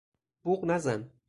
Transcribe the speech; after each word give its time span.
بوق 0.43 0.65
نزن! 0.65 1.11